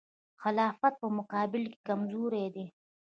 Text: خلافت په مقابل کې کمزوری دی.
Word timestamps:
خلافت 0.41 0.93
په 1.01 1.07
مقابل 1.17 1.63
کې 1.71 1.79
کمزوری 1.87 2.45
دی. 2.55 2.65